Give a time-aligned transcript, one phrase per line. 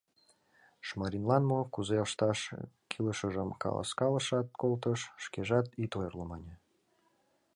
[0.87, 2.39] Шмаринлан мо, кузе ышташ
[2.89, 6.55] кӱлешыжым каласкалышат, колтыш, «Шкежат ит ойырло»,– мане.